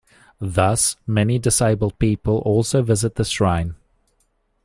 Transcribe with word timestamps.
Thus 0.39 0.95
many 1.05 1.37
disabled 1.37 1.99
people 1.99 2.39
also 2.39 2.81
visit 2.81 3.17
the 3.17 3.23
shrine. 3.23 3.75